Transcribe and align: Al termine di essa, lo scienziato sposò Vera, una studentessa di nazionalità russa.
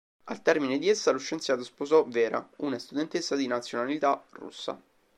Al 0.25 0.41
termine 0.41 0.79
di 0.79 0.89
essa, 0.89 1.11
lo 1.11 1.19
scienziato 1.19 1.63
sposò 1.63 2.03
Vera, 2.05 2.49
una 2.55 2.79
studentessa 2.79 3.35
di 3.35 3.45
nazionalità 3.45 4.19
russa. 4.31 4.75